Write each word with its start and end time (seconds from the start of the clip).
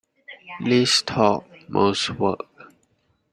Least 0.61 1.05
talk 1.05 1.45
most 1.69 2.09
work. 2.19 2.73